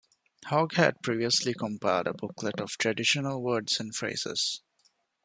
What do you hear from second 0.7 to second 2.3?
had previously compiled a